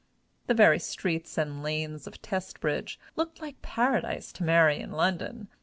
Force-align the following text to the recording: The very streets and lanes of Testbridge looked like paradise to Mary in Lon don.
The 0.47 0.55
very 0.55 0.79
streets 0.79 1.37
and 1.37 1.61
lanes 1.61 2.07
of 2.07 2.19
Testbridge 2.23 2.97
looked 3.15 3.39
like 3.39 3.61
paradise 3.61 4.31
to 4.31 4.43
Mary 4.43 4.79
in 4.79 4.91
Lon 4.91 5.17
don. 5.17 5.47